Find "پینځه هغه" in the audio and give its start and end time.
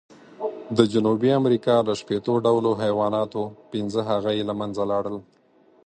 3.71-4.29